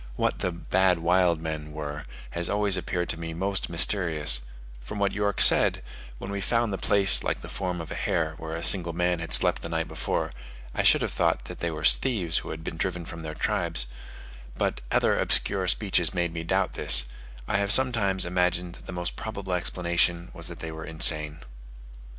[0.15, 4.41] What the "bad wild men" were, has always appeared to me most mysterious:
[4.79, 5.83] from what York said,
[6.17, 9.19] when we found the place like the form of a hare, where a single man
[9.19, 10.31] had slept the night before,
[10.73, 13.85] I should have thought that they were thieves who had been driven from their tribes;
[14.57, 17.05] but other obscure speeches made me doubt this;
[17.47, 21.41] I have sometimes imagined that the most probable explanation was that they were insane.